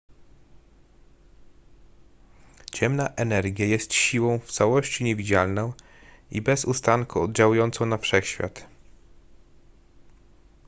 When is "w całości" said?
4.39-5.03